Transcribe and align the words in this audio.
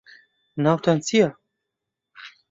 ناوتان 0.63 0.97
چییە؟ 1.07 1.29